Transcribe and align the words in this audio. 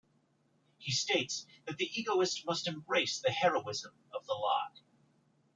He 0.79 0.91
states 0.93 1.45
that 1.67 1.77
the 1.77 1.87
egoist 1.93 2.43
must 2.47 2.67
embrace 2.67 3.19
the 3.19 3.29
"heroism 3.29 3.93
of 4.11 4.25
the 4.25 4.33
lie". 4.33 4.79